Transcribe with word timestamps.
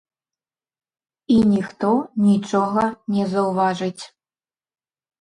І 1.35 1.35
ніхто 1.51 1.91
нічога 2.31 2.89
не 3.19 3.31
заўважыць. 3.37 4.03